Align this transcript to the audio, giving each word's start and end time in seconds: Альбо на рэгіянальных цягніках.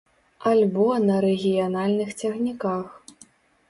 Альбо 0.51 0.87
на 1.03 1.19
рэгіянальных 1.27 2.09
цягніках. 2.21 2.85